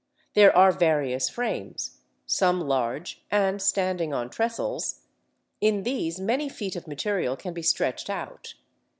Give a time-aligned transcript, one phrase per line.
[0.33, 5.01] There are various frames, some large and standing on trestles;
[5.61, 8.55] in these many feet of material can be stretched out.